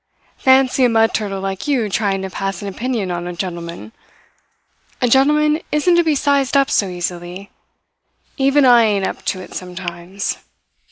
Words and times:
Fancy 0.39 0.83
a 0.83 0.89
mud 0.89 1.13
turtle 1.13 1.41
like 1.41 1.67
you 1.67 1.87
trying 1.87 2.23
to 2.23 2.29
pass 2.31 2.63
an 2.63 2.67
opinion 2.67 3.11
on 3.11 3.27
a 3.27 3.33
gentleman! 3.33 3.91
A 4.99 5.07
gentleman 5.07 5.61
isn't 5.71 5.95
to 5.95 6.03
be 6.03 6.15
sized 6.15 6.57
up 6.57 6.71
so 6.71 6.87
easily. 6.87 7.51
Even 8.35 8.65
I 8.65 8.81
ain't 8.81 9.05
up 9.05 9.23
to 9.25 9.41
it 9.41 9.53
sometimes. 9.53 10.39